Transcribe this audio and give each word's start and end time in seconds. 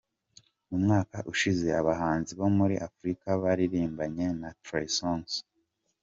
Mu 0.69 0.77
mwaka 0.83 1.17
ushize 1.33 1.67
abahanzi 1.81 2.31
bo 2.39 2.47
muri 2.57 2.75
Afurika 2.87 3.27
baririmbanye 3.43 4.25
na 4.41 4.49
Trey 4.63 4.87
Songz. 4.97 5.31